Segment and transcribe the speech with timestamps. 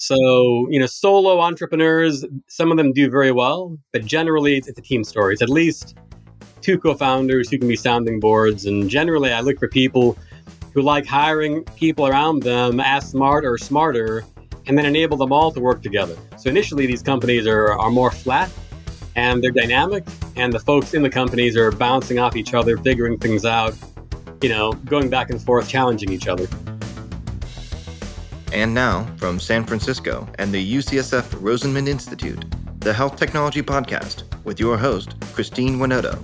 [0.00, 4.78] So, you know, solo entrepreneurs, some of them do very well, but generally it's, it's
[4.78, 5.34] a team story.
[5.34, 5.94] It's at least
[6.62, 8.64] two co founders who can be sounding boards.
[8.64, 10.16] And generally, I look for people
[10.72, 14.24] who like hiring people around them as smart or smarter
[14.66, 16.16] and then enable them all to work together.
[16.38, 18.50] So, initially, these companies are, are more flat
[19.16, 20.04] and they're dynamic,
[20.36, 23.74] and the folks in the companies are bouncing off each other, figuring things out,
[24.40, 26.48] you know, going back and forth, challenging each other.
[28.52, 32.44] And now, from San Francisco and the UCSF Rosenman Institute,
[32.80, 36.18] the Health Technology Podcast with your host, Christine Winoto.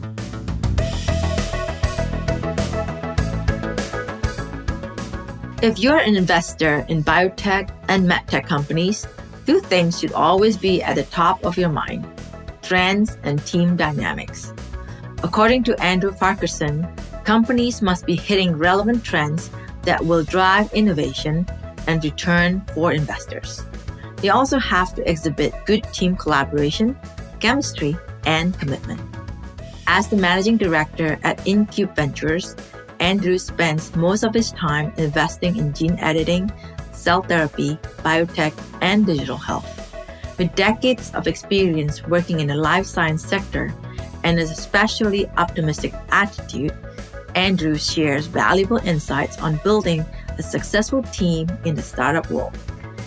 [5.62, 9.06] If you're an investor in biotech and medtech companies,
[9.46, 12.06] two things should always be at the top of your mind
[12.60, 14.52] trends and team dynamics.
[15.22, 16.84] According to Andrew Farquharson,
[17.24, 19.48] companies must be hitting relevant trends
[19.82, 21.46] that will drive innovation
[21.86, 23.64] and return for investors.
[24.16, 26.96] They also have to exhibit good team collaboration,
[27.40, 29.00] chemistry, and commitment.
[29.86, 32.56] As the managing director at InCube Ventures,
[32.98, 36.50] Andrew spends most of his time investing in gene editing,
[36.92, 39.72] cell therapy, biotech, and digital health.
[40.38, 43.72] With decades of experience working in the life science sector
[44.24, 46.74] and an especially optimistic attitude,
[47.34, 50.04] Andrew shares valuable insights on building
[50.38, 52.56] a successful team in the startup world.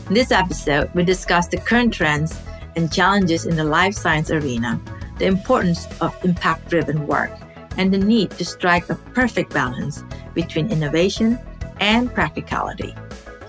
[0.07, 2.39] In this episode, we discuss the current trends
[2.75, 4.79] and challenges in the life science arena,
[5.17, 7.31] the importance of impact driven work,
[7.77, 11.39] and the need to strike a perfect balance between innovation
[11.79, 12.95] and practicality.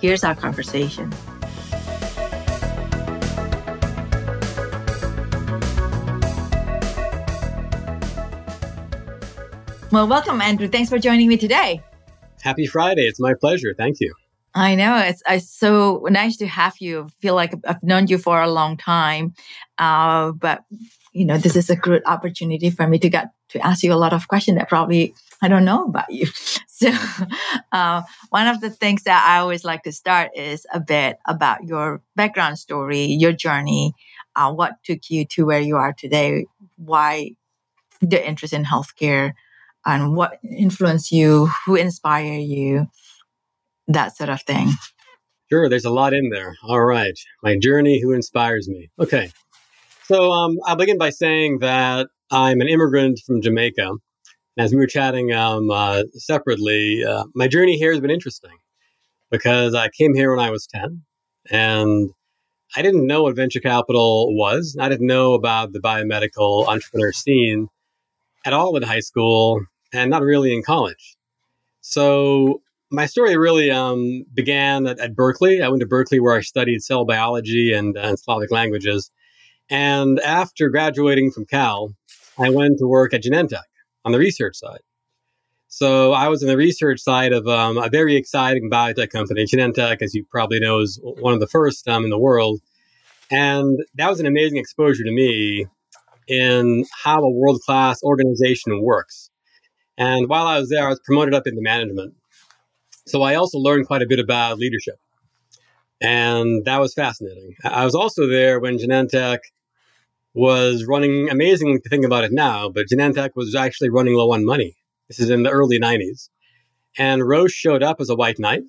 [0.01, 1.13] Here's our conversation.
[9.93, 10.69] Well, welcome, Andrew.
[10.69, 11.83] Thanks for joining me today.
[12.43, 13.03] Happy Friday.
[13.03, 13.75] It's my pleasure.
[13.77, 14.15] Thank you.
[14.55, 17.05] I know it's, it's so nice to have you.
[17.05, 19.35] I feel like I've known you for a long time,
[19.79, 20.65] uh, but
[21.13, 23.95] you know this is a good opportunity for me to get to ask you a
[23.95, 26.27] lot of questions that probably I don't know about you.
[26.81, 26.91] So,
[27.73, 28.01] uh,
[28.31, 32.01] one of the things that I always like to start is a bit about your
[32.17, 33.93] background story, your journey,
[34.35, 37.33] uh, what took you to where you are today, why
[38.01, 39.35] the interest in healthcare,
[39.91, 42.87] and what influenced you, who inspire you,
[43.89, 44.69] that sort of thing.
[45.51, 46.55] Sure, there's a lot in there.
[46.63, 47.19] All right.
[47.43, 48.89] My journey, who inspires me.
[49.01, 49.31] Okay.
[50.05, 53.91] So um, I'll begin by saying that I'm an immigrant from Jamaica.
[54.59, 58.57] As we were chatting um, uh, separately, uh, my journey here has been interesting
[59.31, 61.03] because I came here when I was 10
[61.51, 62.11] and
[62.77, 64.77] I didn't know what venture capital was.
[64.79, 67.69] I didn't know about the biomedical entrepreneur scene
[68.45, 69.61] at all in high school
[69.93, 71.17] and not really in college.
[71.81, 75.63] So my story really um, began at, at, Berkeley.
[75.63, 79.11] I went to Berkeley where I studied cell biology and, and Slavic languages.
[79.71, 81.95] And after graduating from Cal,
[82.39, 83.63] I went to work at Genentech
[84.05, 84.81] on the research side.
[85.69, 89.45] So I was in the research side of um, a very exciting biotech company.
[89.45, 92.61] Genentech, as you probably know, is one of the first um, in the world.
[93.31, 95.67] And that was an amazing exposure to me
[96.27, 99.30] in how a world class organization works.
[99.99, 102.15] And while I was there, I was promoted up into management.
[103.07, 104.99] So I also learned quite a bit about leadership.
[106.01, 107.55] And that was fascinating.
[107.65, 109.41] I was also there when Genentech
[110.33, 114.45] was running, amazing to think about it now, but Genentech was actually running low on
[114.45, 114.77] money.
[115.09, 116.29] This is in the early 90s.
[116.97, 118.63] And Roche showed up as a white knight.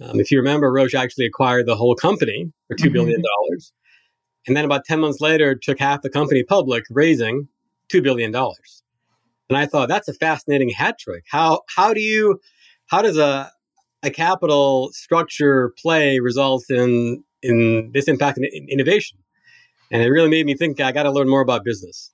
[0.00, 3.20] Um, if you remember, Roche actually acquired the whole company for $2 billion.
[3.20, 3.54] Mm-hmm.
[4.46, 7.48] And then about 10 months later, took half the company public, raising
[7.92, 8.32] $2 billion.
[9.48, 11.24] And I thought that's a fascinating hat trick.
[11.28, 12.40] How, how do you,
[12.86, 13.50] how does a,
[14.02, 19.18] a capital structure play result in, in this impact in innovation?
[19.90, 22.12] And it really made me think I got to learn more about business.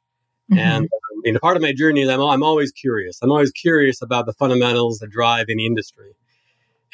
[0.50, 0.58] Mm-hmm.
[0.58, 3.18] And um, you know, part of my journey is I'm, I'm always curious.
[3.22, 6.14] I'm always curious about the fundamentals that drive any industry.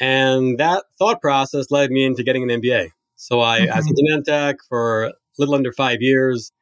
[0.01, 2.91] And that thought process led me into getting an MBA.
[3.17, 3.79] So I, mm-hmm.
[3.79, 6.53] as a Genentech for a little under five years.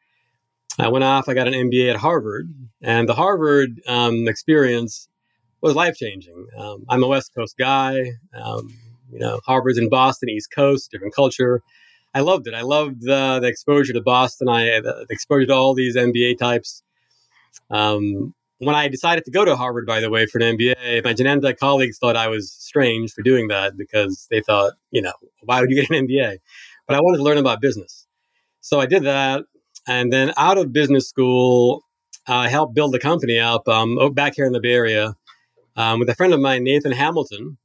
[0.78, 5.08] I went off, I got an MBA at Harvard, and the Harvard um, experience
[5.60, 6.46] was life changing.
[6.56, 8.12] Um, I'm a West Coast guy.
[8.32, 8.72] Um,
[9.10, 11.62] you know, Harvard's in Boston, East Coast, different culture.
[12.14, 12.54] I loved it.
[12.54, 14.48] I loved the, the exposure to Boston.
[14.48, 16.82] I the, exposure to all these MBA types.
[17.70, 21.14] Um, when I decided to go to Harvard, by the way, for an MBA, my
[21.14, 25.60] Genentech colleagues thought I was strange for doing that because they thought, you know, why
[25.60, 26.38] would you get an MBA?
[26.86, 28.06] But I wanted to learn about business.
[28.60, 29.44] So I did that.
[29.88, 31.82] And then out of business school,
[32.26, 35.16] I helped build the company up um, back here in the Bay Area
[35.76, 37.56] um, with a friend of mine, Nathan Hamilton,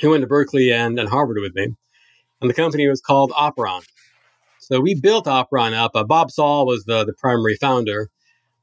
[0.00, 1.76] who went to Berkeley and, and Harvard with me.
[2.40, 3.86] and the company was called Operon.
[4.58, 5.92] So we built Operon up.
[5.94, 8.10] Uh, Bob Saul was the, the primary founder.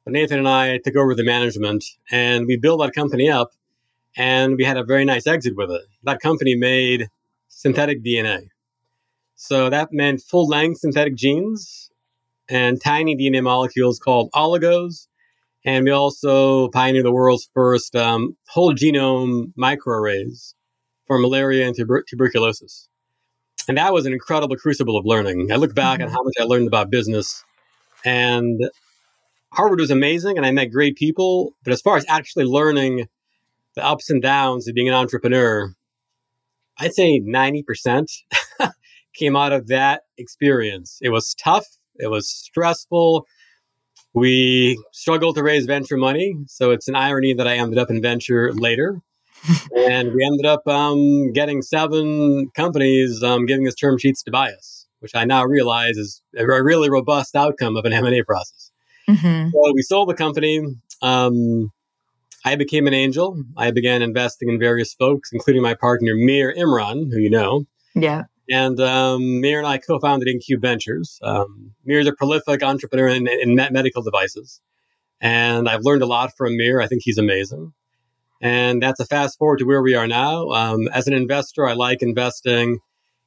[0.03, 3.51] But Nathan and I took over the management and we built that company up
[4.17, 5.83] and we had a very nice exit with it.
[6.03, 7.07] That company made
[7.47, 8.49] synthetic DNA.
[9.35, 11.92] So that meant full length synthetic genes
[12.49, 15.07] and tiny DNA molecules called oligos.
[15.65, 20.53] And we also pioneered the world's first um, whole genome microarrays
[21.07, 22.89] for malaria and tuber- tuberculosis.
[23.67, 25.51] And that was an incredible crucible of learning.
[25.51, 26.11] I look back mm-hmm.
[26.11, 27.43] how much I learned about business.
[28.03, 28.59] And
[29.53, 31.55] Harvard was amazing and I met great people.
[31.63, 33.07] But as far as actually learning
[33.75, 35.73] the ups and downs of being an entrepreneur,
[36.77, 38.05] I'd say 90%
[39.15, 40.97] came out of that experience.
[41.01, 43.25] It was tough, it was stressful.
[44.13, 46.35] We struggled to raise venture money.
[46.47, 49.01] So it's an irony that I ended up in venture later
[49.75, 54.51] and we ended up um, getting seven companies um, giving us term sheets to buy
[54.51, 58.23] us, which I now realize is a really robust outcome of an M and A
[58.23, 58.71] process.
[59.09, 59.49] Mm-hmm.
[59.49, 60.61] So we sold the company.
[61.01, 61.71] Um,
[62.45, 63.41] I became an angel.
[63.57, 67.65] I began investing in various folks, including my partner Mir Imran, who you know.
[67.95, 68.23] Yeah.
[68.49, 71.19] And um, Mir and I co-founded InCube Ventures.
[71.23, 74.59] Um, Mir is a prolific entrepreneur in, in medical devices,
[75.21, 76.81] and I've learned a lot from Mir.
[76.81, 77.73] I think he's amazing.
[78.41, 80.49] And that's a fast forward to where we are now.
[80.49, 82.79] Um, as an investor, I like investing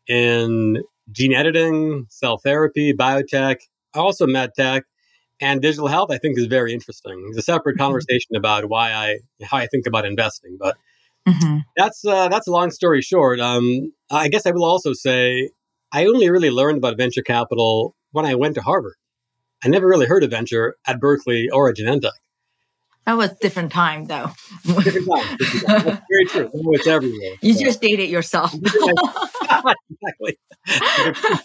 [0.06, 3.56] in gene editing, cell therapy, biotech,
[3.94, 4.82] also medtech,
[5.40, 6.10] and digital health.
[6.10, 7.24] I think is very interesting.
[7.30, 7.84] It's a separate mm-hmm.
[7.84, 10.76] conversation about why I how I think about investing, but
[11.26, 11.58] mm-hmm.
[11.76, 13.40] that's uh, that's a long story short.
[13.40, 15.50] Um, I guess I will also say
[15.92, 18.94] I only really learned about venture capital when I went to Harvard.
[19.64, 22.10] I never really heard of venture at Berkeley or at Genentech.
[23.06, 24.30] That was different time, though.
[24.64, 25.36] different time.
[25.38, 26.02] Different time.
[26.10, 26.50] very true.
[26.52, 27.36] it's everywhere.
[27.40, 27.64] You so.
[27.64, 28.52] just dated yourself.
[29.42, 30.38] exactly.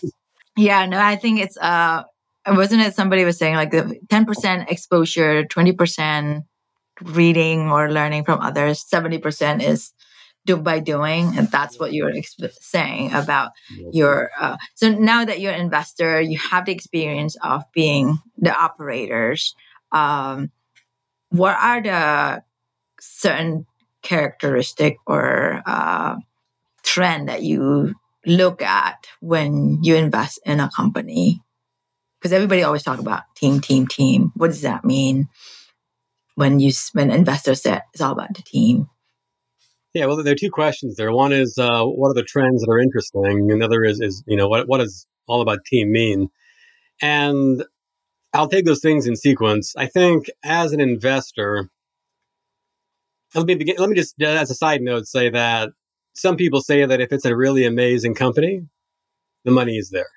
[0.57, 2.03] yeah, no, I think it's uh
[2.47, 6.43] wasn't it somebody was saying like the 10% exposure, 20%
[7.03, 9.93] reading or learning from others, 70% is
[10.45, 13.51] do by doing and that's what you were exp- saying about
[13.93, 18.51] your uh, so now that you're an investor you have the experience of being the
[18.51, 19.53] operators
[19.91, 20.49] um,
[21.29, 22.43] what are the
[22.99, 23.65] certain
[24.01, 26.15] characteristic or uh,
[26.83, 27.93] trend that you
[28.25, 31.41] look at when you invest in a company?
[32.19, 34.31] Because everybody always talk about team, team, team.
[34.35, 35.27] What does that mean
[36.35, 38.87] when you when investors say it's all about the team?
[39.93, 41.11] Yeah, well, there are two questions there.
[41.11, 44.47] One is uh, what are the trends that are interesting, another is is you know
[44.47, 46.29] what what does all about team mean?
[47.01, 47.63] And
[48.33, 49.73] I'll take those things in sequence.
[49.77, 51.69] I think as an investor,
[53.35, 55.69] let me begin, let me just as a side note say that
[56.13, 58.61] some people say that if it's a really amazing company,
[59.43, 60.09] the money is there.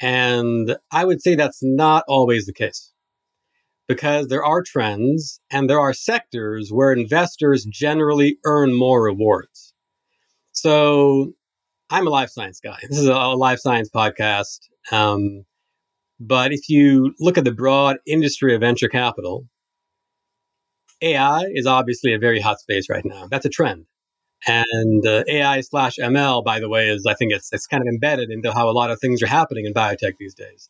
[0.00, 2.93] And I would say that's not always the case
[3.88, 9.74] because there are trends and there are sectors where investors generally earn more rewards.
[10.52, 11.32] So
[11.90, 12.78] I'm a life science guy.
[12.88, 14.60] This is a life science podcast.
[14.90, 15.44] Um,
[16.20, 19.46] but if you look at the broad industry of venture capital,
[21.02, 23.26] AI is obviously a very hot space right now.
[23.30, 23.86] That's a trend.
[24.46, 27.88] And uh, AI slash ML, by the way, is I think it's it's kind of
[27.88, 30.68] embedded into how a lot of things are happening in biotech these days.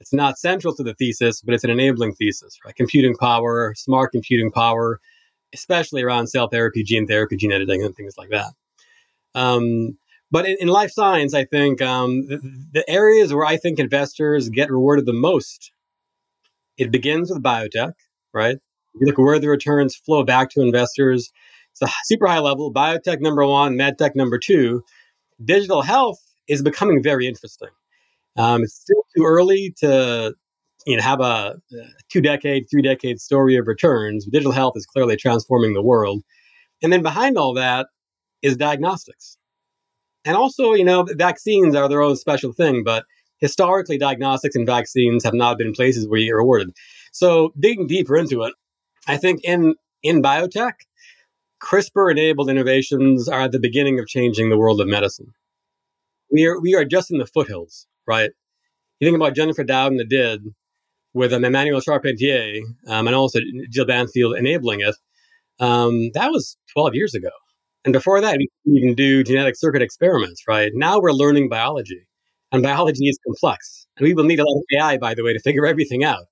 [0.00, 2.74] It's not central to the thesis, but it's an enabling thesis, right?
[2.74, 4.98] Computing power, smart computing power,
[5.52, 8.52] especially around cell therapy, gene therapy, gene editing, and things like that.
[9.34, 9.98] Um,
[10.30, 12.40] but in, in life science, I think um, the,
[12.72, 15.72] the, areas where I think investors get rewarded the most,
[16.78, 17.92] it begins with biotech,
[18.32, 18.56] right?
[18.94, 21.30] You look where the returns flow back to investors.
[21.72, 22.72] It's a super high level.
[22.72, 24.82] Biotech number one, medtech number two.
[25.44, 27.68] Digital health is becoming very interesting.
[28.40, 30.34] Um, it's still too early to
[30.86, 31.56] you know have a,
[32.10, 34.26] two decade, three decade story of returns.
[34.26, 36.22] Digital health is clearly transforming the world.
[36.82, 37.88] And then behind all that
[38.42, 39.36] is diagnostics.
[40.24, 43.04] And also, you know, vaccines are their own special thing, but
[43.40, 46.70] historically, diagnostics and vaccines have not been places where you're awarded.
[47.12, 48.54] So, digging deeper into it,
[49.06, 50.74] I think in in biotech,
[51.62, 55.32] CRISPR enabled innovations are at the beginning of changing the world of medicine.
[56.32, 58.30] We are we are just in the foothills, right?
[58.98, 60.42] You think about Jennifer Doudna that did
[61.14, 63.38] with um, Emmanuelle Charpentier um, and also
[63.70, 64.96] Jill Banfield enabling it.
[65.60, 67.30] Um, that was 12 years ago.
[67.84, 70.72] And before that, we can even do genetic circuit experiments, right?
[70.74, 72.06] Now we're learning biology,
[72.52, 73.86] and biology is complex.
[73.96, 76.24] And we will need a lot of AI, by the way, to figure everything out.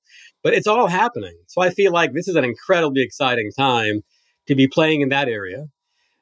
[0.43, 1.37] But it's all happening.
[1.47, 4.03] So I feel like this is an incredibly exciting time
[4.47, 5.67] to be playing in that area.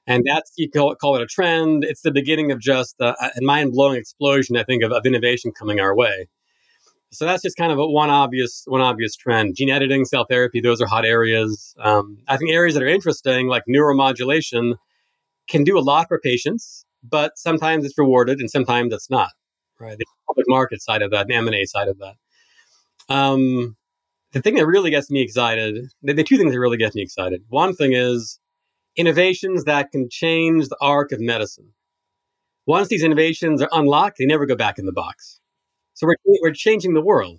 [0.07, 1.85] And that's, you call it, call it a trend.
[1.85, 5.53] It's the beginning of just a, a mind blowing explosion, I think, of, of innovation
[5.53, 6.29] coming our way.
[7.11, 9.57] So that's just kind of a, one obvious one obvious trend.
[9.57, 11.75] Gene editing, cell therapy, those are hot areas.
[11.79, 14.75] Um, I think areas that are interesting, like neuromodulation,
[15.49, 19.31] can do a lot for patients, but sometimes it's rewarded and sometimes it's not.
[19.79, 22.15] Right, the public market side of that, the M and A side of that.
[23.09, 23.77] Um,
[24.33, 27.03] the thing that really gets me excited, the, the two things that really get me
[27.03, 27.43] excited.
[27.49, 28.39] One thing is
[28.97, 31.73] innovations that can change the arc of medicine.
[32.67, 35.41] Once these innovations are unlocked, they never go back in the box.
[35.95, 37.39] So we're, we're changing the world.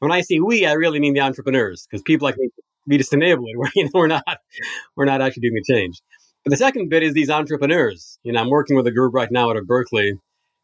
[0.00, 2.50] When I say we, I really mean the entrepreneurs, because people like me,
[2.86, 3.54] we just enable it.
[3.56, 4.24] We're, you know, we're not,
[4.94, 6.02] we're not actually doing the change.
[6.44, 8.18] But the second bit is these entrepreneurs.
[8.22, 10.12] You know, I'm working with a group right now out of Berkeley,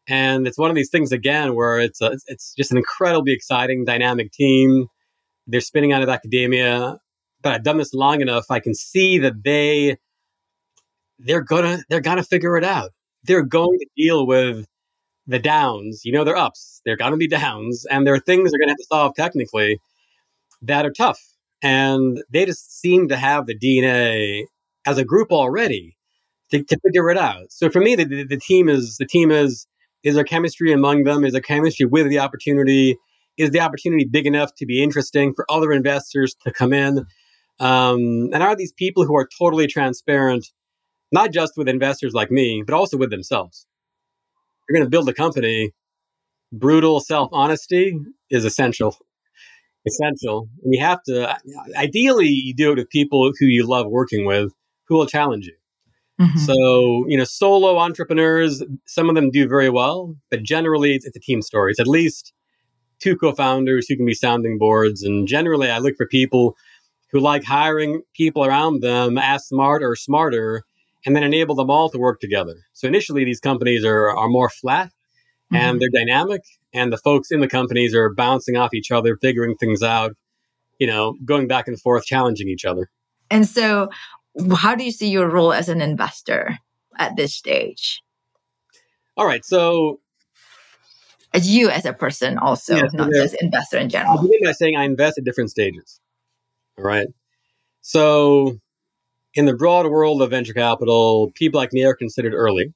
[0.07, 3.85] and it's one of these things again where it's a, it's just an incredibly exciting,
[3.85, 4.87] dynamic team.
[5.47, 6.99] They're spinning out of academia,
[7.41, 8.45] but I've done this long enough.
[8.51, 9.97] I can see that they
[11.25, 12.91] they're gonna they're gonna figure it out.
[13.23, 14.65] They're going to deal with
[15.27, 16.01] the downs.
[16.03, 16.81] You know, they're ups.
[16.85, 19.79] They're gonna be downs, and there are things they're gonna have to solve technically
[20.61, 21.19] that are tough.
[21.61, 24.45] And they just seem to have the DNA
[24.85, 25.95] as a group already
[26.49, 27.51] to, to figure it out.
[27.51, 29.67] So for me, the, the, the team is the team is
[30.03, 31.23] is there chemistry among them?
[31.23, 32.97] Is there chemistry with the opportunity?
[33.37, 37.05] Is the opportunity big enough to be interesting for other investors to come in?
[37.59, 40.47] Um, and are these people who are totally transparent
[41.11, 43.65] not just with investors like me, but also with themselves.
[44.67, 45.71] You're going to build a company,
[46.51, 47.97] brutal self honesty
[48.29, 48.97] is essential.
[49.85, 50.47] Essential.
[50.63, 51.35] And you have to,
[51.75, 54.51] ideally, you do it with people who you love working with
[54.87, 55.55] who will challenge you.
[56.19, 56.37] Mm-hmm.
[56.37, 61.17] So, you know, solo entrepreneurs, some of them do very well, but generally it's, it's
[61.17, 61.71] a team story.
[61.71, 62.31] It's at least
[62.99, 65.01] two co founders who can be sounding boards.
[65.01, 66.55] And generally, I look for people
[67.11, 70.63] who like hiring people around them as smart or smarter
[71.05, 72.55] and then enable them all to work together.
[72.73, 74.87] So initially, these companies are, are more flat
[75.51, 75.55] mm-hmm.
[75.55, 76.41] and they're dynamic,
[76.73, 80.15] and the folks in the companies are bouncing off each other, figuring things out,
[80.79, 82.89] you know, going back and forth, challenging each other.
[83.29, 83.89] And so,
[84.55, 86.57] how do you see your role as an investor
[86.97, 88.01] at this stage?
[89.17, 89.43] All right.
[89.45, 89.99] So,
[91.33, 94.17] as you as a person, also, yeah, not just investor in general.
[94.17, 95.99] I'll begin by saying I invest at different stages.
[96.77, 97.07] All right.
[97.81, 98.57] So,
[99.33, 102.73] in the broad world of venture capital, people like me are considered early.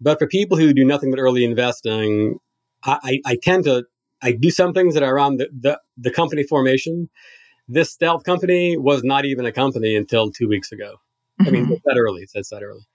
[0.00, 2.38] But for people who do nothing but early investing,
[2.84, 3.84] I, I, I tend to
[4.22, 7.10] I do some things that are around the, the, the, company formation.
[7.68, 10.94] This stealth company was not even a company until two weeks ago.
[11.40, 11.46] Mm-hmm.
[11.46, 11.72] I mean, mm-hmm.
[11.74, 12.26] it's that early.
[12.32, 12.86] It's that early.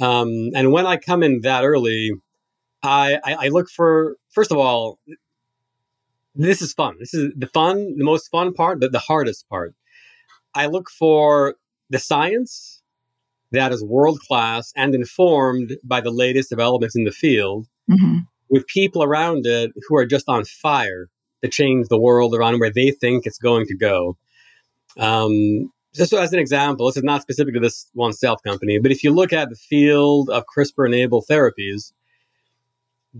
[0.00, 2.12] Um, and when I come in that early,
[2.82, 4.98] I, I, I look for first of all,
[6.34, 6.96] this is fun.
[7.00, 9.74] This is the fun, the most fun part, but the hardest part.
[10.54, 11.56] I look for
[11.90, 12.82] the science
[13.52, 18.18] that is world class and informed by the latest developments in the field mm-hmm.
[18.48, 21.08] with people around it who are just on fire
[21.42, 24.16] to change the world around where they think it's going to go.
[24.98, 28.92] Um, just as an example, this is not specific to this one stealth company, but
[28.92, 31.92] if you look at the field of CRISPR enabled therapies,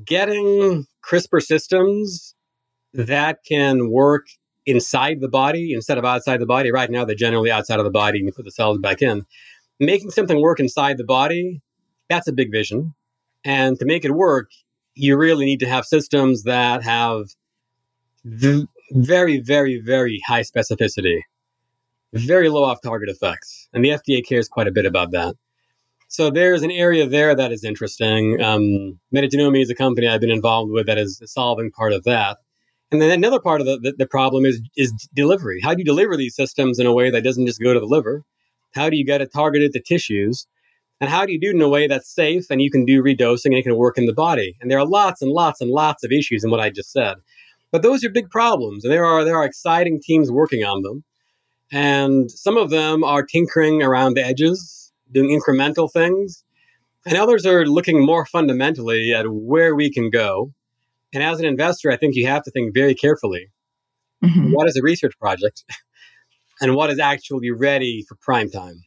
[0.05, 2.35] getting CRISPR systems
[2.93, 4.27] that can work
[4.67, 6.71] inside the body instead of outside the body.
[6.71, 9.25] Right now, they're generally outside of the body and you put the cells back in.
[9.79, 11.63] Making something work inside the body,
[12.09, 12.95] that's a big vision.
[13.45, 14.51] And to make it work,
[14.95, 17.31] you really need to have systems that have
[18.25, 21.21] v- very, very, very high specificity,
[22.13, 23.69] very low off target effects.
[23.73, 25.37] And the FDA cares quite a bit about that.
[26.09, 28.43] So there's an area there that is interesting.
[28.43, 32.39] Um, Metagenomi is a company I've been involved with that is solving part of that.
[32.93, 35.61] And then another part of the, the, the, problem is is delivery.
[35.63, 37.87] How do you deliver these systems in a way that doesn't just go to the
[37.87, 38.25] liver?
[38.75, 40.47] How do you get it targeted to tissues?
[41.01, 43.03] And how do you do it in a way that's safe and you can do
[43.03, 44.57] redosing and it can work in the body?
[44.61, 47.15] And there are lots and lots and lots of issues in what I just said.
[47.73, 51.05] But those are big problems, and there are there are exciting teams working on them.
[51.73, 56.43] And some of them are tinkering around the edges, doing incremental things.
[57.07, 60.53] And others are looking more fundamentally at where we can go
[61.13, 63.49] and as an investor, I think you have to think very carefully
[64.25, 64.53] mm-hmm.
[64.53, 65.65] what is a research project
[66.61, 68.83] and what is actually ready for prime time.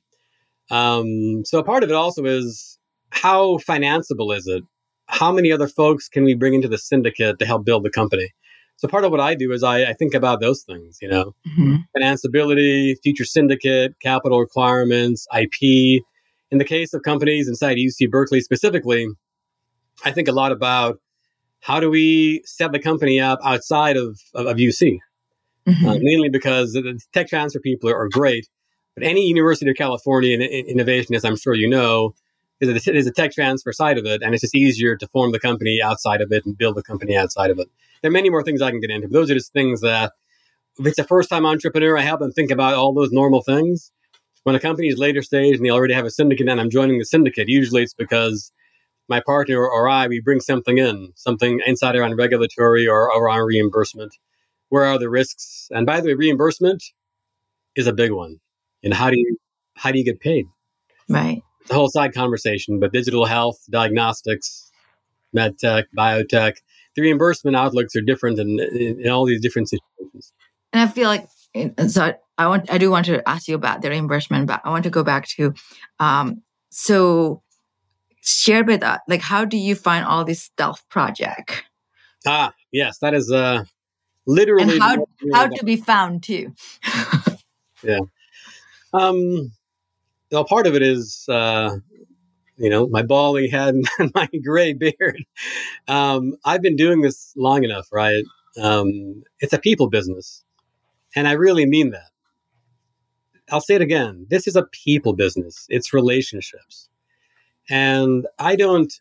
[0.71, 2.79] Um, so part of it also is
[3.11, 4.63] how financeable is it?
[5.07, 8.29] How many other folks can we bring into the syndicate to help build the company?
[8.77, 11.35] So part of what I do is I, I think about those things, you know,
[11.47, 11.75] mm-hmm.
[11.95, 16.01] financeability, future syndicate, capital requirements, IP.
[16.51, 19.07] In the case of companies inside UC Berkeley specifically,
[20.03, 20.99] I think a lot about
[21.63, 24.99] how do we set the company up outside of, of, of UC?
[25.65, 25.87] Mm-hmm.
[25.87, 28.49] Uh, mainly because the tech transfer people are, are, great,
[28.95, 32.15] But any University of California in, in, innovation, as I'm sure you know,
[32.59, 35.31] is a, there's a tech transfer side of it, and it's just easier to form
[35.31, 37.69] the company outside of it and build the company outside of it.
[38.01, 40.11] There are many more things I can get into, but those are just things that,
[40.77, 43.89] if it's a first time entrepreneur, I help them think about all those normal things.
[44.43, 46.99] When a company is later stage and they already have a syndicate and I'm joining
[46.99, 48.51] the syndicate, usually it's because
[49.09, 54.15] my partner or I, we bring something in, something inside around regulatory or around reimbursement.
[54.69, 55.67] Where are the risks?
[55.71, 56.83] And by the way, reimbursement
[57.75, 58.39] is a big one.
[58.83, 59.37] And how do you
[59.75, 60.45] how do you get paid?
[61.09, 61.41] Right.
[61.61, 64.71] It's a whole side conversation, but digital health, diagnostics,
[65.31, 66.57] med tech, biotech,
[66.95, 70.33] the reimbursement outlooks are different in, in, in all these different situations.
[70.71, 71.27] And I feel like
[71.87, 74.83] so I want I do want to ask you about the reimbursement, but I want
[74.85, 75.53] to go back to
[75.99, 77.42] um, so
[78.23, 81.63] share with us like how do you find all these stealth project?
[82.25, 83.63] Ah, yes, that is uh
[84.25, 86.53] literally and how how to be found too.
[87.83, 87.99] yeah.
[88.93, 89.51] Um
[90.31, 91.77] well part of it is uh
[92.57, 95.23] you know, my balding head and my gray beard.
[95.87, 98.23] Um, I've been doing this long enough, right?
[98.61, 100.43] Um, it's a people business.
[101.15, 102.09] And I really mean that.
[103.51, 104.25] I'll say it again.
[104.29, 105.65] This is a people business.
[105.69, 106.89] It's relationships.
[107.69, 108.93] And I don't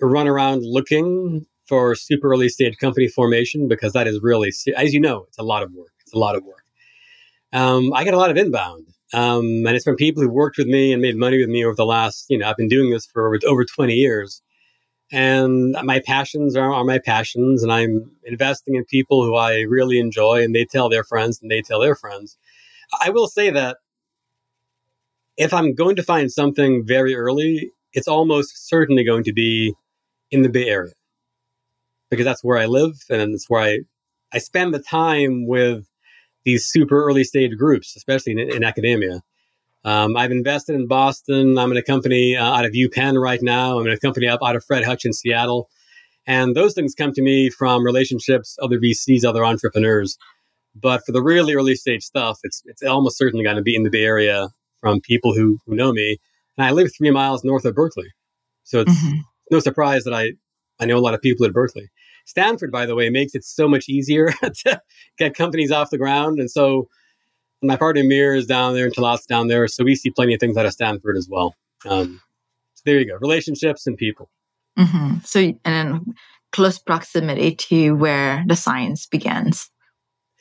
[0.00, 5.00] run around looking for super early stage company formation because that is really, as you
[5.00, 5.92] know, it's a lot of work.
[6.00, 6.64] It's a lot of work.
[7.52, 8.86] Um, I get a lot of inbound.
[9.14, 11.74] Um, and it's from people who worked with me and made money with me over
[11.74, 14.42] the last, you know, I've been doing this for over, over 20 years.
[15.10, 19.98] And my passions are, are my passions, and I'm investing in people who I really
[19.98, 22.36] enjoy, and they tell their friends, and they tell their friends.
[23.00, 23.78] I will say that
[25.38, 29.74] if I'm going to find something very early, it's almost certainly going to be
[30.30, 30.92] in the Bay Area
[32.10, 33.78] because that's where I live and it's where I,
[34.32, 35.86] I spend the time with
[36.44, 39.22] these super early stage groups, especially in, in academia.
[39.84, 41.58] Um, I've invested in Boston.
[41.58, 43.78] I'm in a company uh, out of UPenn right now.
[43.78, 45.68] I'm in a company up out of Fred Hutch in Seattle.
[46.26, 50.18] And those things come to me from relationships, other VCs, other entrepreneurs.
[50.74, 53.82] But for the really early stage stuff, it's, it's almost certainly going to be in
[53.82, 54.48] the Bay Area
[54.80, 56.18] from people who, who know me.
[56.58, 58.12] And I live three miles north of Berkeley.
[58.64, 59.20] So it's mm-hmm.
[59.50, 60.32] no surprise that I,
[60.80, 61.88] I know a lot of people at Berkeley.
[62.26, 64.82] Stanford, by the way, makes it so much easier to
[65.16, 66.38] get companies off the ground.
[66.38, 66.88] And so
[67.62, 69.66] my partner Mir is down there and Talat's down there.
[69.68, 71.54] So we see plenty of things out of Stanford as well.
[71.86, 72.20] Um,
[72.74, 73.16] so there you go.
[73.16, 74.28] Relationships and people.
[74.78, 75.18] Mm-hmm.
[75.24, 76.14] So, and then
[76.52, 79.70] close proximity to where the science begins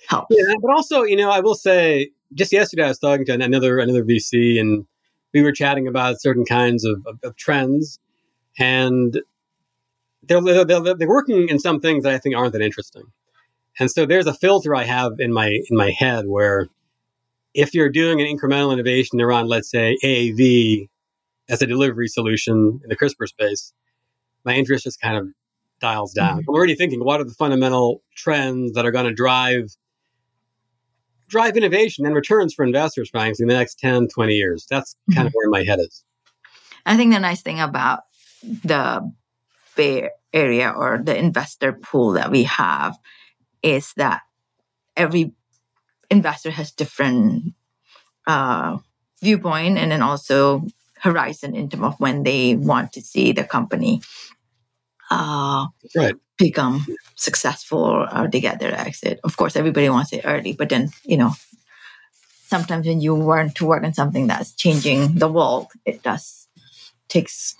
[0.07, 0.35] helps.
[0.37, 3.79] Yeah, but also, you know, I will say just yesterday I was talking to another,
[3.79, 4.85] another VC and
[5.33, 7.99] we were chatting about certain kinds of, of, of trends
[8.57, 9.21] and
[10.23, 13.03] they're, they're, they're working in some things that I think aren't that interesting.
[13.79, 16.67] And so there's a filter I have in my in my head where
[17.53, 20.89] if you're doing an incremental innovation around, let's say, AAV
[21.49, 23.73] as a delivery solution in the CRISPR space,
[24.43, 25.27] my interest just kind of
[25.79, 26.39] dials down.
[26.39, 26.49] Mm-hmm.
[26.49, 29.75] I'm already thinking, what are the fundamental trends that are going to drive
[31.27, 34.65] drive innovation and returns for investors, frankly, in the next 10, 20 years?
[34.69, 35.27] That's kind mm-hmm.
[35.27, 36.03] of where my head is.
[36.85, 38.01] I think the nice thing about
[38.41, 39.11] the
[39.75, 42.97] Bay Area or the investor pool that we have
[43.61, 44.21] is that
[44.95, 45.33] every
[46.09, 47.53] investor has different
[48.25, 48.77] uh,
[49.21, 50.65] viewpoint and then also
[50.99, 54.01] horizon in terms of when they want to see the company
[55.09, 56.15] uh, right.
[56.37, 59.19] Become successful or they get their exit.
[59.23, 61.33] Of course, everybody wants it early, but then you know
[62.47, 66.47] sometimes when you want to work on something that's changing the world, it does
[67.09, 67.55] takes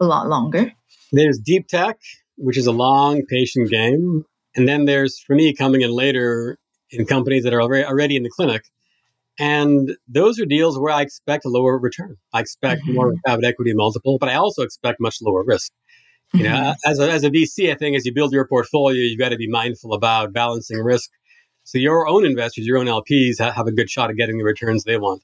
[0.00, 0.72] a lot longer.
[1.12, 1.98] There's deep tech,
[2.36, 4.24] which is a long, patient game.
[4.54, 6.58] And then there's, for me, coming in later
[6.90, 8.64] in companies that are already, already in the clinic.
[9.38, 12.16] And those are deals where I expect a lower return.
[12.34, 12.94] I expect mm-hmm.
[12.94, 15.72] more private equity multiple, but I also expect much lower risk.
[16.32, 16.90] You know, mm-hmm.
[16.90, 19.36] as a, as a VC, I think as you build your portfolio, you've got to
[19.36, 21.10] be mindful about balancing risk.
[21.64, 24.44] So your own investors, your own LPs have, have a good shot at getting the
[24.44, 25.22] returns they want.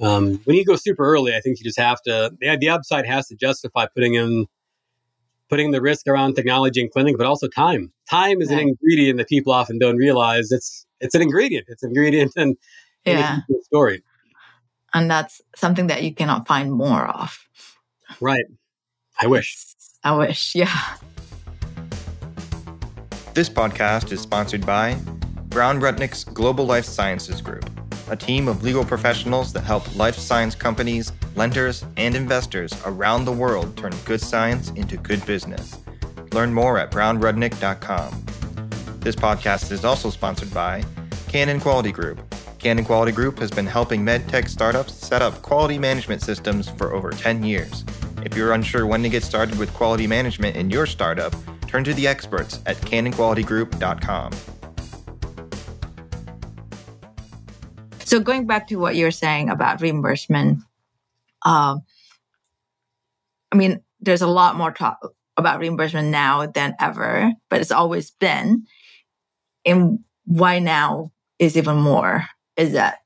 [0.00, 3.06] Um, when you go super early, I think you just have to, the, the upside
[3.06, 4.46] has to justify putting in
[5.48, 7.92] putting the risk around technology and clinic, but also time.
[8.08, 10.52] Time is an ingredient that people often don't realize.
[10.52, 11.66] It's it's an ingredient.
[11.68, 12.56] It's an ingredient in,
[13.04, 13.40] yeah.
[13.48, 14.02] in a story.
[14.92, 17.46] And that's something that you cannot find more of.
[18.20, 18.44] Right.
[19.20, 19.56] I wish.
[20.04, 20.96] I wish, yeah.
[23.34, 24.96] This podcast is sponsored by
[25.48, 27.68] Brown Rudnick's Global Life Sciences Group
[28.10, 33.32] a team of legal professionals that help life science companies, lenders, and investors around the
[33.32, 35.78] world turn good science into good business.
[36.32, 38.24] Learn more at brownrudnick.com.
[39.00, 40.82] This podcast is also sponsored by
[41.28, 42.22] Cannon Quality Group,
[42.58, 47.12] Cannon Quality Group has been helping medtech startups set up quality management systems for over
[47.12, 47.84] 10 years.
[48.24, 51.34] If you're unsure when to get started with quality management in your startup,
[51.66, 54.32] turn to the experts at cannonqualitygroup.com.
[58.00, 60.60] So going back to what you're saying about reimbursement,
[61.44, 61.82] um,
[63.52, 64.98] I mean, there's a lot more talk
[65.36, 68.66] about reimbursement now than ever, but it's always been.
[69.64, 72.26] And why now is even more?
[72.56, 72.98] Is that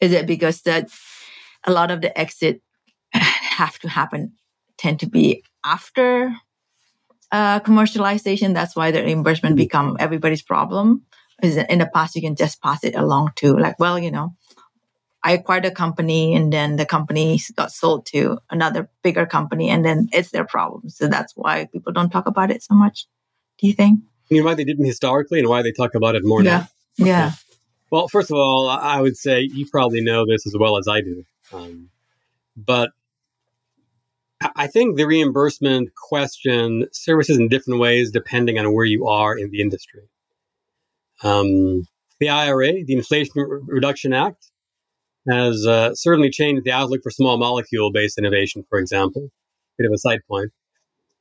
[0.00, 0.90] is it because that
[1.64, 2.62] a lot of the exit
[3.58, 4.32] have to happen
[4.76, 6.34] tend to be after
[7.30, 8.54] uh, commercialization?
[8.54, 9.64] That's why the reimbursement mm-hmm.
[9.64, 11.04] become everybody's problem.
[11.42, 14.34] Is in the past you can just pass it along to like, well, you know,
[15.22, 19.84] I acquired a company and then the company got sold to another bigger company and
[19.84, 20.88] then it's their problem.
[20.88, 23.06] So that's why people don't talk about it so much.
[23.58, 24.00] Do you think?
[24.30, 26.66] You know why they didn't historically and why they talk about it more yeah.
[26.98, 27.06] now?
[27.06, 27.32] Yeah.
[27.90, 31.00] Well, first of all, I would say you probably know this as well as I
[31.00, 31.24] do.
[31.52, 31.90] Um,
[32.56, 32.90] but
[34.54, 39.50] I think the reimbursement question services in different ways depending on where you are in
[39.50, 40.02] the industry.
[41.22, 41.86] Um,
[42.20, 43.32] the IRA, the Inflation
[43.66, 44.50] Reduction Act,
[45.28, 49.28] has uh, certainly changed the outlook for small molecule based innovation, for example.
[49.76, 50.50] Bit of a side point.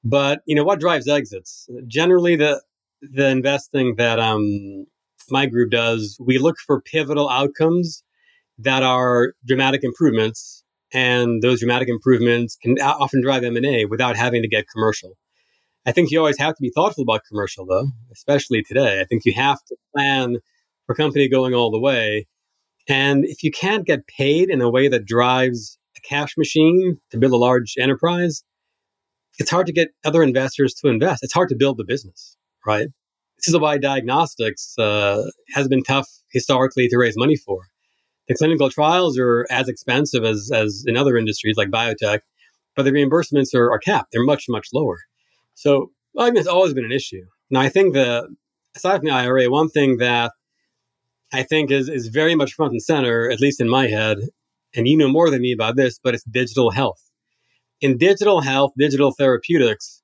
[0.04, 1.68] But you know what drives exits?
[1.88, 2.62] Generally, the
[3.02, 4.86] the investing that um,
[5.30, 8.04] my group does, we look for pivotal outcomes
[8.60, 10.57] that are dramatic improvements,
[10.94, 15.18] and those dramatic improvements can often drive M and A without having to get commercial.
[15.86, 19.00] I think you always have to be thoughtful about commercial, though, especially today.
[19.00, 20.38] I think you have to plan
[20.86, 22.28] for company going all the way
[22.88, 27.18] and if you can't get paid in a way that drives a cash machine to
[27.18, 28.44] build a large enterprise,
[29.40, 31.24] it's hard to get other investors to invest.
[31.24, 32.88] It's hard to build the business, right?
[33.38, 37.60] This is why diagnostics uh, has been tough historically to raise money for.
[38.28, 42.20] The clinical trials are as expensive as, as in other industries like biotech,
[42.76, 44.12] but the reimbursements are, are capped.
[44.12, 44.98] They're much, much lower.
[45.54, 47.26] So I mean, it's always been an issue.
[47.50, 48.26] Now, I think that
[48.76, 50.32] aside from the IRA, one thing that
[51.34, 54.18] I think is is very much front and center, at least in my head.
[54.76, 57.02] And you know more than me about this, but it's digital health.
[57.80, 60.02] In digital health, digital therapeutics,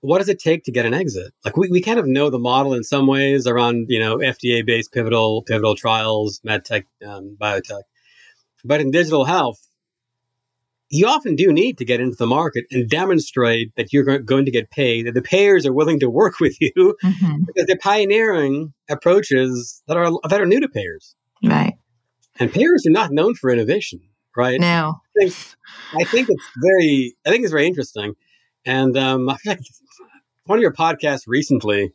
[0.00, 1.32] what does it take to get an exit?
[1.44, 4.64] Like we, we kind of know the model in some ways around, you know, FDA
[4.64, 7.82] based pivotal pivotal trials, medtech, um, biotech.
[8.64, 9.60] But in digital health,
[10.90, 14.50] you often do need to get into the market and demonstrate that you're going to
[14.50, 17.44] get paid, that the payers are willing to work with you mm-hmm.
[17.46, 21.14] because they're pioneering approaches that are that are new to payers.
[21.44, 21.74] Right.
[22.40, 24.00] And payers are not known for innovation,
[24.36, 24.60] right?
[24.60, 24.94] No.
[25.20, 25.34] I think,
[25.94, 28.14] I think it's very I think it's very interesting.
[28.68, 29.26] And um,
[30.44, 31.90] one of your podcasts recently,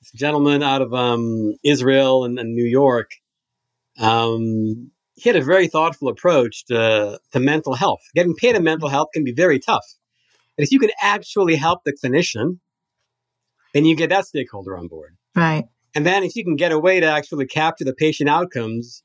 [0.00, 3.12] this gentleman out of um, Israel and, and New York,
[4.00, 8.00] um, he had a very thoughtful approach to, to mental health.
[8.12, 9.86] Getting paid in mental health can be very tough.
[10.56, 12.58] But if you can actually help the clinician,
[13.72, 15.16] then you get that stakeholder on board.
[15.36, 15.66] Right.
[15.94, 19.04] And then if you can get a way to actually capture the patient outcomes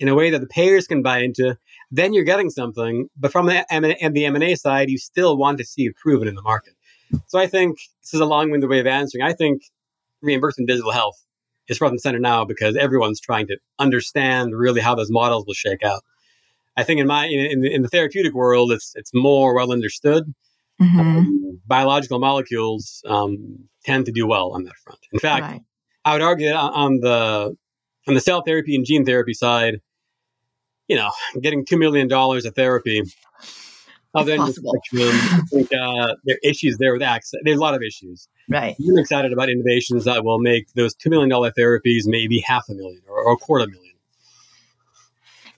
[0.00, 1.56] in a way that the payers can buy into,
[1.94, 3.08] then you're getting something.
[3.16, 6.28] But from the M- and the M&A side, you still want to see it proven
[6.28, 6.74] in the market.
[7.26, 9.22] So I think this is a long-winded way of answering.
[9.22, 9.62] I think
[10.22, 11.24] reimbursement digital health
[11.68, 15.54] is front and center now because everyone's trying to understand really how those models will
[15.54, 16.02] shake out.
[16.76, 20.34] I think in my in, in the therapeutic world, it's it's more well understood.
[20.82, 21.00] Mm-hmm.
[21.00, 24.98] Um, biological molecules um, tend to do well on that front.
[25.12, 25.60] In fact, right.
[26.04, 27.56] I would argue that on the
[28.08, 29.80] on the cell therapy and gene therapy side,
[30.88, 33.02] you know, getting two million dollars of therapy
[34.14, 37.40] other than I think uh, there are issues there with access.
[37.42, 38.28] There's a lot of issues.
[38.48, 38.76] Right.
[38.78, 43.02] I'm excited about innovations that will make those $2 million therapies maybe half a million
[43.08, 43.94] or, or a quarter million.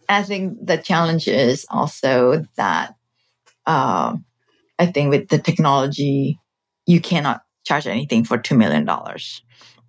[0.08, 2.94] I think the challenge is also that
[3.66, 4.16] uh,
[4.78, 6.38] I think with the technology,
[6.86, 8.88] you cannot charge anything for $2 million.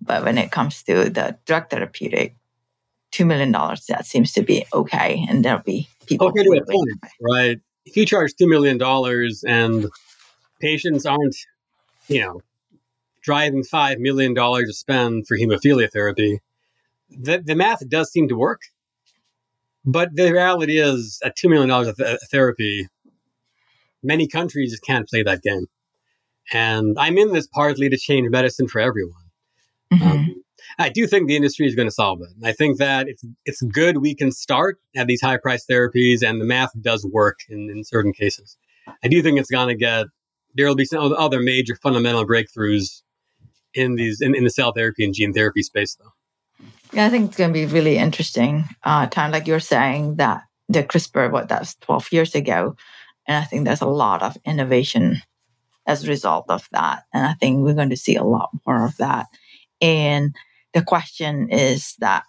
[0.00, 2.34] But when it comes to the drug therapeutic,
[3.12, 5.24] $2 million, that seems to be okay.
[5.28, 6.28] And there'll be people.
[6.28, 6.88] Okay, to a point,
[7.20, 7.60] right?
[7.88, 8.80] if you charge $2 million
[9.46, 9.90] and
[10.60, 11.36] patients aren't,
[12.08, 12.40] you know,
[13.22, 16.40] driving $5 million to spend for hemophilia therapy,
[17.08, 18.60] the, the math does seem to work.
[19.84, 22.88] But the reality is, at $2 million of th- therapy,
[24.02, 25.66] many countries just can't play that game.
[26.52, 29.14] And I'm in this partly to change medicine for everyone.
[29.92, 30.06] Mm-hmm.
[30.06, 30.42] Um,
[30.78, 32.28] I do think the industry is going to solve it.
[32.46, 36.40] I think that it's it's good we can start at these high price therapies, and
[36.40, 38.56] the math does work in, in certain cases.
[39.04, 40.06] I do think it's going to get
[40.54, 43.02] there will be some other major fundamental breakthroughs
[43.74, 46.12] in these in, in the cell therapy and gene therapy space, though.
[46.92, 49.30] Yeah, I think it's going to be really interesting uh, time.
[49.30, 52.76] Like you're saying that the CRISPR, what that's 12 years ago.
[53.26, 55.18] And I think there's a lot of innovation
[55.86, 57.04] as a result of that.
[57.12, 59.26] And I think we're going to see a lot more of that.
[59.80, 60.34] And
[60.78, 62.22] the question is that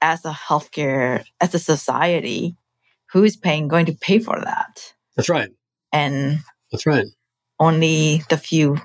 [0.00, 2.56] as a healthcare, as a society,
[3.12, 4.94] who is paying going to pay for that?
[5.14, 5.50] That's right.
[5.92, 6.38] And
[6.72, 7.06] that's right.
[7.60, 8.78] Only the few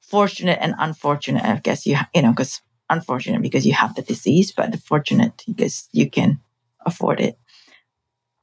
[0.00, 4.52] fortunate and unfortunate, I guess you you know, because unfortunate because you have the disease,
[4.52, 6.40] but the fortunate because you can
[6.86, 7.38] afford it.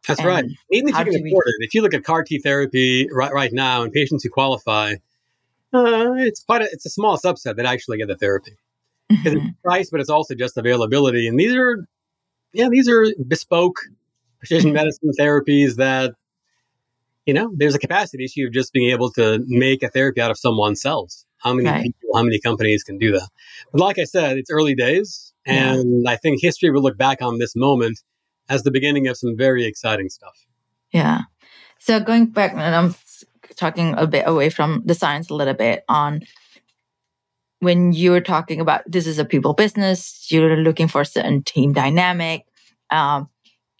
[0.08, 0.46] That's and right.
[0.72, 1.64] Even if you can afford we...
[1.64, 4.94] it, if you look at CAR T therapy right, right now and patients who qualify,
[5.74, 8.52] uh, it's quite a, it's a small subset that actually get the therapy.
[9.12, 9.28] Mm-hmm.
[9.28, 11.28] It's price, but it's also just availability.
[11.28, 11.88] And these are,
[12.54, 13.78] yeah, these are bespoke
[14.40, 14.76] precision mm-hmm.
[14.76, 16.14] medicine therapies that,
[17.26, 20.32] you know, there's a capacity issue of just being able to make a therapy out
[20.32, 21.26] of someone's cells.
[21.38, 21.84] How many right.
[21.84, 23.28] people, how many companies can do that?
[23.72, 25.34] But like I said, it's early days.
[25.46, 26.12] And yeah.
[26.12, 28.00] I think history will look back on this moment
[28.50, 30.46] as the beginning of some very exciting stuff.
[30.92, 31.22] Yeah.
[31.80, 32.96] So going back, and I'm
[33.56, 36.22] talking a bit away from the science a little bit on
[37.60, 41.44] when you were talking about this is a people business, you're looking for a certain
[41.44, 42.46] team dynamic.
[42.90, 43.30] Um,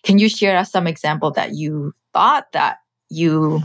[0.04, 2.78] can you share us some example that you thought that
[3.10, 3.62] you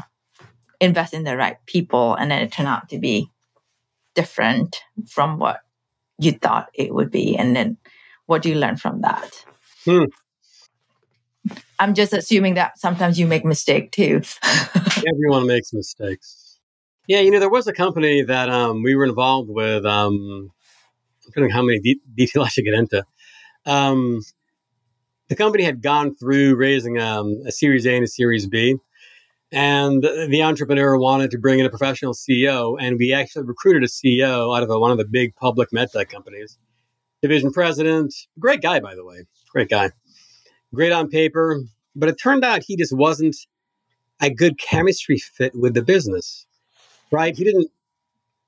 [0.80, 3.30] invest in the right people and then it turned out to be
[4.14, 5.60] different from what
[6.18, 7.36] you thought it would be?
[7.36, 7.76] And then
[8.26, 9.44] what do you learn from that?
[9.84, 10.04] Hmm.
[11.78, 14.20] I'm just assuming that sometimes you make mistake too.
[14.96, 16.49] Everyone makes mistakes.
[17.10, 19.84] Yeah, you know, there was a company that um, we were involved with.
[19.84, 20.52] Um,
[21.26, 23.04] I'm trying how many de- details I should get into.
[23.66, 24.20] Um,
[25.28, 28.76] the company had gone through raising um, a Series A and a Series B,
[29.50, 33.88] and the entrepreneur wanted to bring in a professional CEO, and we actually recruited a
[33.88, 36.58] CEO out of a, one of the big public medtech companies.
[37.22, 39.90] Division president, great guy, by the way, great guy,
[40.72, 41.60] great on paper,
[41.96, 43.34] but it turned out he just wasn't
[44.20, 46.46] a good chemistry fit with the business,
[47.10, 47.36] right?
[47.36, 47.70] He didn't.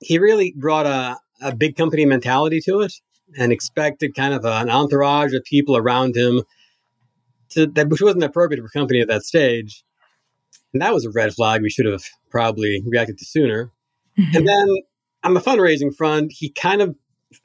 [0.00, 2.92] He really brought a, a big company mentality to it,
[3.38, 6.42] and expected kind of an entourage of people around him
[7.50, 9.84] to, that which wasn't appropriate for a company at that stage
[10.72, 13.70] and that was a red flag we should have probably reacted to sooner.
[14.18, 14.36] Mm-hmm.
[14.36, 14.68] And then
[15.22, 16.96] on the fundraising front, he kind of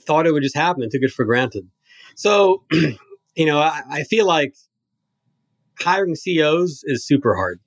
[0.02, 1.68] thought it would just happen and took it for granted.
[2.16, 4.56] So, you know, I, I feel like
[5.80, 7.60] hiring CEOs is super hard.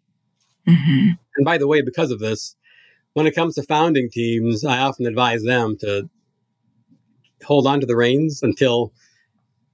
[0.68, 1.10] Mm-hmm.
[1.36, 2.56] And by the way, because of this,
[3.14, 6.08] when it comes to founding teams, I often advise them to
[7.44, 8.92] hold on to the reins until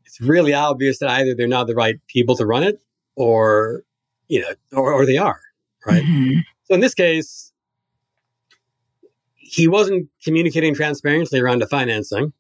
[0.05, 2.81] it's really obvious that either they're not the right people to run it
[3.16, 3.83] or,
[4.29, 5.40] you know, or, or they are
[5.87, 6.03] right?
[6.03, 6.40] Mm-hmm.
[6.64, 7.53] So in this case,
[9.37, 12.33] he wasn't communicating transparently around the financing.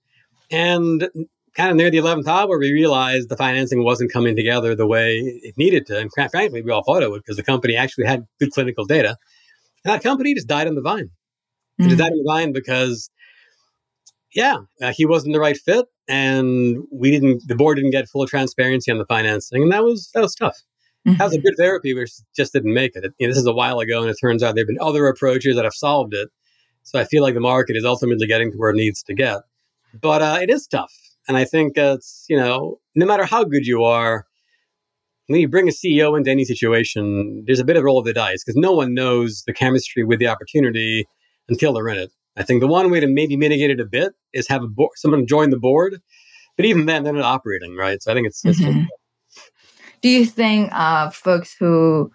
[0.50, 1.08] And
[1.54, 5.18] kind of near the 11th hour, we realized the financing wasn't coming together the way
[5.18, 5.98] it needed to.
[5.98, 9.16] And frankly, we all thought it would because the company actually had good clinical data.
[9.86, 11.10] And that company just died on the vine.
[11.80, 11.84] Mm-hmm.
[11.84, 13.08] It just died on the vine because,
[14.34, 15.86] yeah, uh, he wasn't the right fit.
[16.08, 19.62] And we didn't, the board didn't get full transparency on the financing.
[19.62, 20.56] And that was, that was tough.
[21.06, 21.18] Mm-hmm.
[21.18, 23.04] That was a good therapy, which just didn't make it.
[23.04, 24.78] it you know, this is a while ago, and it turns out there have been
[24.80, 26.28] other approaches that have solved it.
[26.82, 29.38] So I feel like the market is ultimately getting to where it needs to get.
[30.00, 30.92] But uh, it is tough.
[31.28, 34.25] And I think it's, you know, no matter how good you are,
[35.26, 38.12] when you bring a CEO into any situation, there's a bit of roll of the
[38.12, 41.06] dice because no one knows the chemistry with the opportunity
[41.48, 42.12] until they're in it.
[42.36, 45.26] I think the one way to maybe mitigate it a bit is have bo- someone
[45.26, 46.00] join the board,
[46.56, 48.02] but even then, they're not operating, right?
[48.02, 48.82] So I think it's, it's mm-hmm
[50.02, 52.10] do you think uh, folks who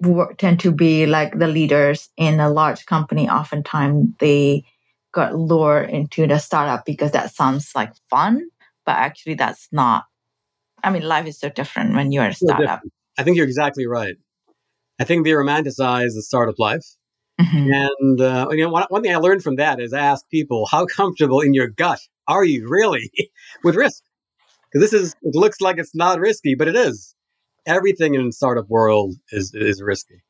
[0.00, 4.64] work, tend to be like the leaders in a large company oftentimes they
[5.12, 8.48] got lured into the startup because that sounds like fun
[8.86, 10.04] but actually that's not
[10.84, 12.80] i mean life is so different when you're a startup
[13.18, 14.16] i think you're exactly right
[14.98, 16.84] i think they romanticize the startup life
[17.40, 17.72] mm-hmm.
[17.72, 20.86] and uh, you know one, one thing i learned from that is ask people how
[20.86, 23.10] comfortable in your gut are you really
[23.64, 24.02] with risk
[24.70, 27.14] because this is it looks like it's not risky, but it is.
[27.66, 30.22] Everything in startup world is is risky.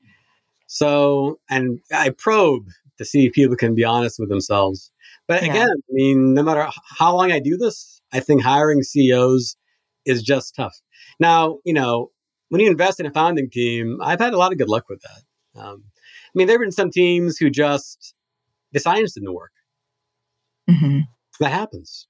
[0.67, 2.67] So, and I probe
[2.99, 4.91] to see if people can be honest with themselves.
[5.27, 5.51] But yeah.
[5.51, 9.57] again, I mean, no matter how long I do this, I think hiring CEOs
[10.05, 10.75] is just tough.
[11.21, 12.11] Now, you know,
[12.49, 15.03] when you invest in a founding team, I've had a lot of good luck with
[15.03, 15.61] that.
[15.61, 18.15] Um, I mean, there have been some teams who just
[18.73, 19.53] the science didn't work.
[20.71, 21.01] Mm-hmm.
[21.41, 22.07] That happens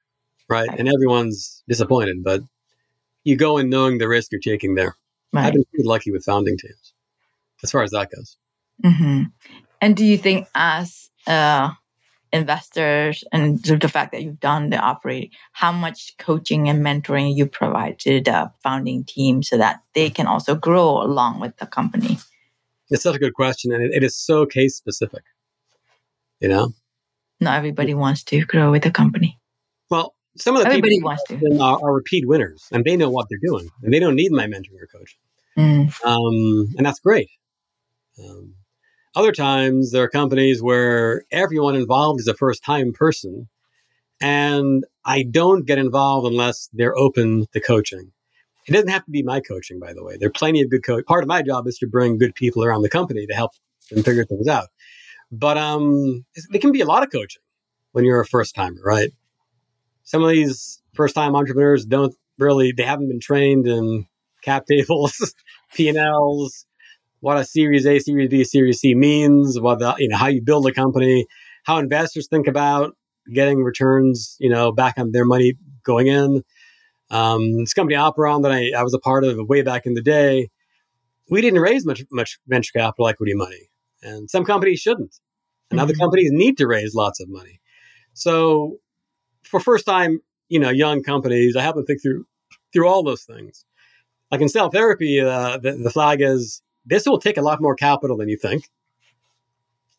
[0.49, 0.69] right?
[0.77, 2.43] And everyone's disappointed, but
[3.25, 4.97] you go in knowing the risk you're taking there.
[5.33, 5.47] Right.
[5.47, 6.95] I've been pretty lucky with founding teams
[7.63, 8.37] as far as that goes.
[8.85, 9.25] Mm-hmm.
[9.81, 11.71] And do you think, as uh,
[12.33, 17.47] investors and the fact that you've done the operating, how much coaching and mentoring you
[17.47, 22.19] provide to the founding team so that they can also grow along with the company?
[22.91, 25.23] It's such a good question, and it, it is so case specific.
[26.41, 26.73] You know,
[27.41, 29.39] not everybody wants to grow with a company.
[29.91, 33.11] Well, some of the everybody people wants to are, are, repeat winners, and they know
[33.11, 35.21] what they're doing, and they don't need my mentoring or coaching,
[35.57, 36.05] mm.
[36.05, 37.29] um, and that's great.
[38.23, 38.55] Um,
[39.15, 43.49] other times, there are companies where everyone involved is a first time person,
[44.21, 48.13] and I don't get involved unless they're open to coaching.
[48.67, 50.19] It doesn't have to be my coaching, by the way.
[50.19, 51.07] There are plenty of good coach.
[51.07, 53.53] Part of my job is to bring good people around the company to help
[53.91, 54.69] them figure things out.
[55.33, 57.43] But um, it can be a lot of coaching
[57.93, 59.11] when you're a first timer, right?
[60.05, 64.07] Some of these first time entrepreneurs don't really, they haven't been trained in
[64.43, 65.35] cap tables,
[65.75, 66.67] P&Ls,
[67.21, 70.43] what a Series A, Series B, Series C means, what the, you know, how you
[70.43, 71.27] build a company,
[71.65, 72.97] how investors think about
[73.33, 76.43] getting returns, you know, back on their money going in.
[77.11, 80.03] Um, this company Operon that I, I was a part of way back in the
[80.03, 80.49] day,
[81.31, 83.71] we didn't raise much much venture capital equity money,
[84.03, 85.15] and some companies shouldn't,
[85.71, 85.85] and mm-hmm.
[85.85, 87.61] other companies need to raise lots of money.
[88.15, 88.79] So,
[89.43, 92.27] for first time, you know, young companies, I have to think through
[92.73, 93.65] through all those things.
[94.31, 97.75] Like in cell therapy, uh, the, the flag is this will take a lot more
[97.75, 98.69] capital than you think.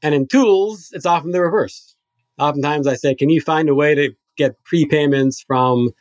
[0.02, 1.96] And in tools, it's often the reverse.
[2.38, 5.92] Oftentimes I say, can you find a way to get prepayments from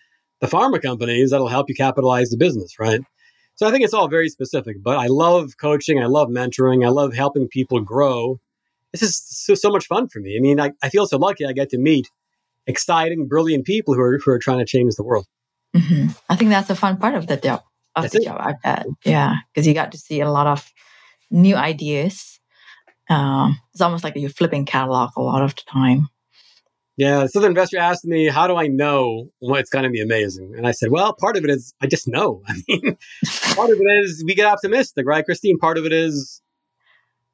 [0.41, 3.01] the pharma companies that'll help you capitalize the business, right?
[3.57, 6.01] So I think it's all very specific, but I love coaching.
[6.01, 6.87] I love mentoring.
[6.87, 8.41] I love helping people grow.
[8.93, 10.37] This is so, so much fun for me.
[10.37, 12.09] I mean, I, I feel so lucky I get to meet
[12.69, 15.27] exciting, brilliant people who are, who are trying to change the world.
[15.75, 16.11] Mm-hmm.
[16.29, 17.63] I think that's the fun part of the job.
[17.97, 18.25] Of that's the it.
[18.25, 18.87] job, I bet.
[19.05, 20.71] Yeah, because you got to see a lot of
[21.31, 22.41] new ideas.
[23.09, 26.09] Uh, it's almost like you're flipping catalog a lot of the time.
[26.99, 27.27] Yeah.
[27.27, 30.55] So the investor asked me, how do I know what's going to be amazing?
[30.57, 32.43] And I said, well, part of it is I just know.
[32.49, 32.99] I mean,
[33.55, 35.25] part of it is we get optimistic, right?
[35.25, 36.43] Christine, part of it is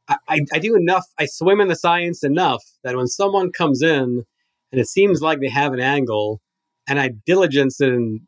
[0.06, 3.80] I, I, I, do enough, I swim in the science enough that when someone comes
[3.80, 4.24] in
[4.70, 6.42] and it seems like they have an angle
[6.86, 8.20] and I diligence it and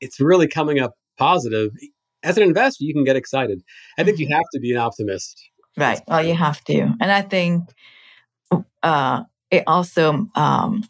[0.00, 1.70] it's really coming up positive,
[2.22, 3.62] as an investor, you can get excited.
[3.98, 4.34] I think you mm-hmm.
[4.34, 5.40] have to be an optimist.
[5.76, 6.00] Right.
[6.08, 6.92] Well, you have to.
[7.00, 7.70] And I think
[8.82, 10.84] uh, it also um,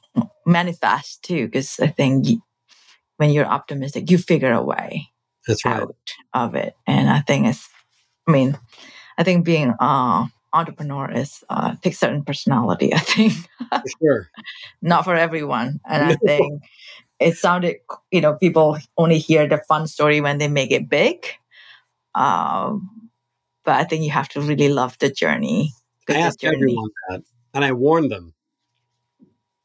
[0.47, 2.27] manifests too, because I think
[3.19, 5.09] when you're optimistic, you figure a way
[5.47, 5.83] That's right.
[5.83, 5.95] out
[6.33, 6.75] of it.
[6.87, 7.69] And I think it's,
[8.27, 8.59] I mean,
[9.19, 12.95] I think being uh, entrepreneur is uh, takes certain personality.
[12.95, 13.33] I think,
[13.71, 14.31] for sure,
[14.81, 15.81] not for everyone.
[15.87, 16.63] And I think
[17.21, 17.77] it sounded,
[18.11, 21.27] you know, people only hear the fun story when they make it big.
[22.15, 23.11] Um,
[23.65, 25.73] but I think you have to really love the journey.
[26.09, 27.23] I ask everyone that,
[27.55, 28.35] and I warn them.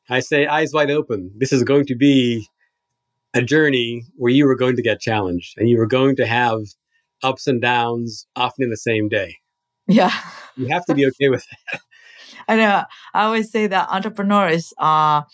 [0.10, 1.32] I say, eyes wide open.
[1.38, 2.48] This is going to be
[3.34, 6.60] a journey where you are going to get challenged, and you are going to have
[7.24, 9.38] ups and downs, often in the same day.
[9.88, 10.12] Yeah,
[10.58, 11.82] you have to be okay with that.
[12.48, 12.84] I know.
[13.14, 15.26] I always say that entrepreneurs are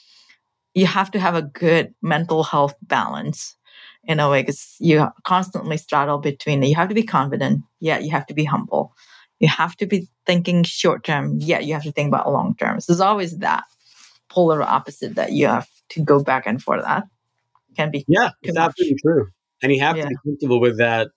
[0.74, 3.56] you have to have a good mental health balance
[4.04, 8.12] in a way because you constantly straddle between you have to be confident yet you
[8.12, 8.94] have to be humble.
[9.40, 12.80] You have to be thinking short term yet you have to think about long term.
[12.80, 13.64] So there's always that
[14.30, 17.04] polar opposite that you have to go back and forth that
[17.76, 19.28] can be yeah it's absolutely true.
[19.62, 20.04] And you have yeah.
[20.04, 21.10] to be comfortable with that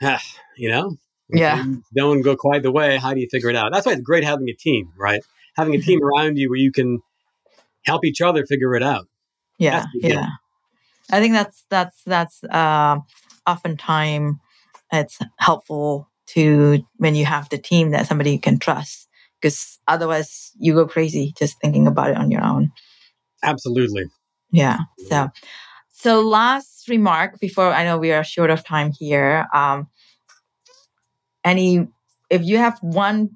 [0.56, 0.96] you know?
[1.30, 1.64] Yeah.
[1.96, 3.72] don't go quite the way how do you figure it out?
[3.72, 5.22] That's why it's great having a team right?
[5.56, 7.00] Having a team around you where you can
[7.84, 9.06] help each other figure it out.
[9.58, 10.28] Yeah, yeah.
[11.10, 12.98] I think that's that's that's uh,
[13.46, 14.36] oftentimes
[14.92, 19.08] it's helpful to when you have the team that somebody you can trust
[19.40, 22.72] because otherwise you go crazy just thinking about it on your own.
[23.42, 24.06] Absolutely.
[24.50, 24.78] Yeah.
[25.08, 25.28] So,
[25.90, 29.46] so last remark before I know we are short of time here.
[29.52, 29.88] Um,
[31.44, 31.88] any,
[32.30, 33.30] if you have one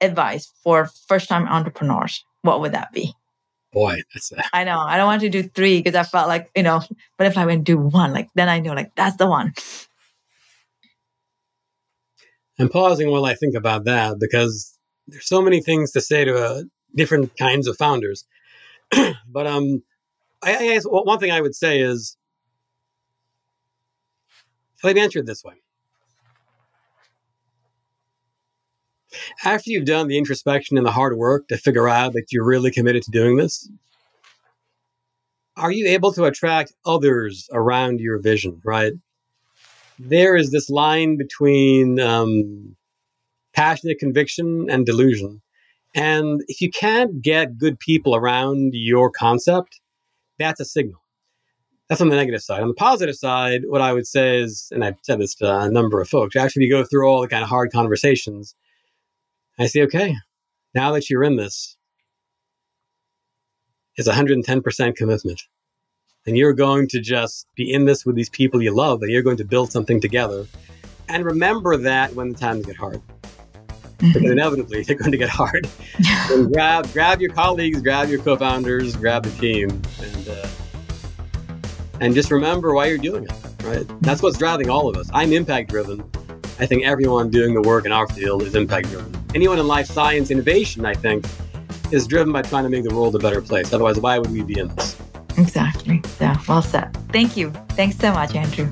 [0.00, 3.12] advice for first time entrepreneurs, what would that be?
[3.74, 4.78] Boy, that's a- I know.
[4.78, 6.80] I don't want to do three because I felt like, you know,
[7.18, 9.52] but if I went do one, like then I know like that's the one.
[12.58, 14.78] I'm pausing while I think about that because
[15.08, 16.62] there's so many things to say to uh,
[16.94, 18.24] different kinds of founders.
[19.28, 19.82] but um,
[20.42, 22.16] I, I guess one thing I would say is,
[24.84, 25.54] let me answer it this way.
[29.44, 32.70] After you've done the introspection and the hard work to figure out that you're really
[32.70, 33.68] committed to doing this,
[35.56, 38.92] are you able to attract others around your vision, right?
[39.98, 42.76] There is this line between um,
[43.54, 45.40] passionate conviction and delusion.
[45.94, 49.80] And if you can't get good people around your concept,
[50.38, 51.00] that's a signal.
[51.88, 52.62] That's on the negative side.
[52.62, 55.70] On the positive side, what I would say is, and I've said this to a
[55.70, 58.56] number of folks, actually, you go through all the kind of hard conversations.
[59.58, 60.16] I say, okay,
[60.74, 61.76] now that you're in this,
[63.96, 65.42] it's 110% commitment.
[66.26, 69.22] And you're going to just be in this with these people you love, and you're
[69.22, 70.46] going to build something together.
[71.08, 73.00] And remember that when the times get hard.
[73.98, 74.12] Mm-hmm.
[74.12, 75.68] Because inevitably they're going to get hard.
[76.30, 80.48] and grab grab your colleagues, grab your co-founders, grab the team, and uh,
[82.00, 83.32] and just remember why you're doing it.
[83.62, 83.86] Right?
[84.00, 85.08] That's what's driving all of us.
[85.12, 86.02] I'm impact driven.
[86.58, 89.12] I think everyone doing the work in our field is impact driven.
[89.34, 91.26] Anyone in life science innovation, I think,
[91.90, 93.72] is driven by trying to make the world a better place.
[93.72, 94.96] Otherwise, why would we be in this?
[95.36, 96.00] Exactly.
[96.20, 96.96] Yeah, well said.
[97.12, 97.50] Thank you.
[97.70, 98.70] Thanks so much, Andrew.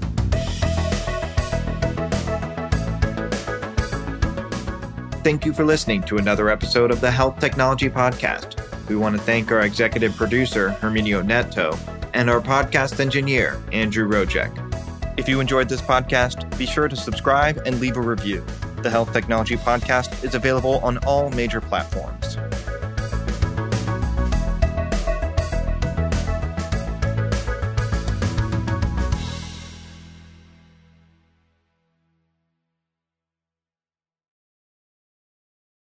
[5.25, 8.61] Thank you for listening to another episode of the Health Technology Podcast.
[8.89, 11.77] We want to thank our executive producer, Herminio Neto,
[12.15, 14.72] and our podcast engineer, Andrew Rojek.
[15.17, 18.45] If you enjoyed this podcast, be sure to subscribe and leave a review.
[18.83, 22.39] The Health Technology Podcast is available on all major platforms.